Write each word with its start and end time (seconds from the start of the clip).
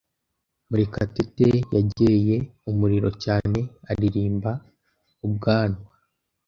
Murekatete 0.67 1.47
yegereye 1.75 2.37
umuriro 2.69 3.09
cyane 3.23 3.59
aririmba 3.91 4.51
ubwanwa. 5.25 5.85